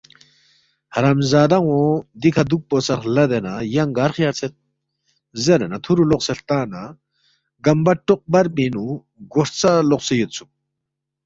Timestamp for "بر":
8.31-8.45